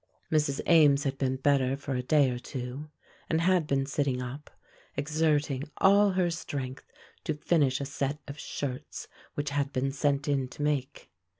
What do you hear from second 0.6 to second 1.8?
Ames had been better